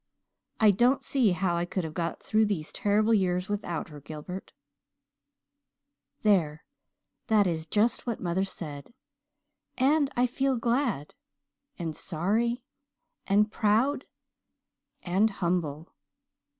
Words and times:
I 0.59 0.71
don't 0.71 1.03
see 1.03 1.33
how 1.33 1.55
I 1.57 1.65
could 1.65 1.83
have 1.83 1.93
got 1.93 2.23
through 2.23 2.47
these 2.47 2.73
terrible 2.73 3.13
years 3.13 3.47
without 3.47 3.89
her, 3.89 4.01
Gilbert.' 4.01 4.51
"There, 6.23 6.65
that 7.27 7.45
is 7.45 7.67
just 7.67 8.07
what 8.07 8.19
mother 8.19 8.43
said 8.43 8.95
and 9.77 10.09
I 10.15 10.25
feel 10.25 10.55
glad 10.57 11.13
and 11.77 11.95
sorry 11.95 12.63
and 13.27 13.51
proud 13.51 14.07
and 15.03 15.29
humble! 15.29 15.93